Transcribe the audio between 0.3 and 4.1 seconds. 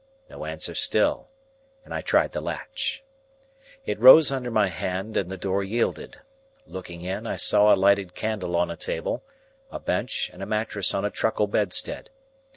No answer still, and I tried the latch. It